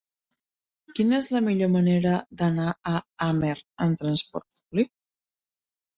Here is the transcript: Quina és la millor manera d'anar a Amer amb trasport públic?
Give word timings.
Quina 0.99 1.15
és 1.23 1.27
la 1.33 1.41
millor 1.49 1.69
manera 1.75 2.15
d'anar 2.41 2.67
a 2.95 3.05
Amer 3.29 3.55
amb 3.87 4.03
trasport 4.03 4.49
públic? 4.63 4.95